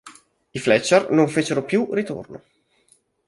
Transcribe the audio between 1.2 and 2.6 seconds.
fecero più ritorno.